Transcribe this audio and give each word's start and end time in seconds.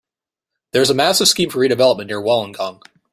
There 0.71 0.81
is 0.81 0.89
a 0.89 0.95
massive 0.95 1.27
scheme 1.27 1.51
for 1.51 1.59
redevelopment 1.59 2.07
near 2.07 2.19
Wollongong. 2.19 2.81